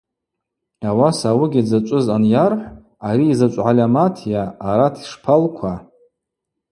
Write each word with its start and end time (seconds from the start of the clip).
Ауаса 0.89 1.27
ауыгьи 1.31 1.65
дзачӏвыз 1.65 2.07
анйархӏв 2.15 2.61
–ари 2.69 3.25
йзачӏв 3.31 3.57
гӏальаматйа, 3.65 4.43
арат 4.69 4.95
шпалква. 5.11 5.73